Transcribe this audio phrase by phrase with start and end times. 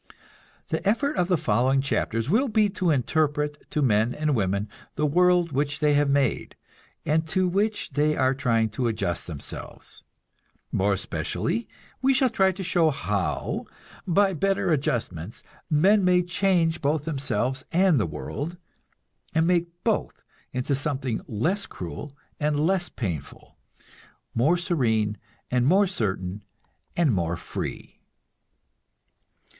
[0.69, 5.05] The effort of the following chapters will be to interpret to men and women the
[5.05, 6.55] world which they have made,
[7.05, 10.03] and to which they are trying to adjust themselves.
[10.71, 11.67] More especially
[12.01, 13.67] we shall try to show how,
[14.07, 18.57] by better adjustments, men may change both themselves and the world,
[19.35, 23.55] and make both into something less cruel and less painful,
[24.33, 25.19] more serene
[25.51, 26.41] and more certain
[26.97, 27.99] and more free.